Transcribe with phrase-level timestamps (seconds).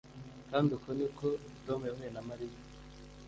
[0.49, 1.27] kandi uko ni ko
[1.65, 2.59] tom yahuye na mariya